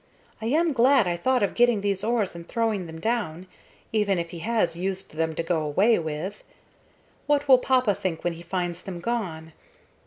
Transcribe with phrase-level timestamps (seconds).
[0.41, 3.45] I am glad I thought of getting these oars and throwing them down,
[3.93, 6.43] even if he has used them to go away with.
[7.27, 9.53] What will papa think when he finds them gone?